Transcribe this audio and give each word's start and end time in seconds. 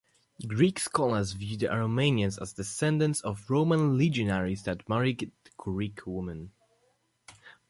Greek 0.47 0.79
scholars 0.79 1.33
view 1.33 1.55
the 1.55 1.67
Aromanians 1.67 2.41
as 2.41 2.53
descendants 2.53 3.21
of 3.21 3.47
Roman 3.51 3.99
legionaries 3.99 4.63
that 4.63 4.89
married 4.89 5.31
Greek 5.59 5.99
women. 6.07 6.53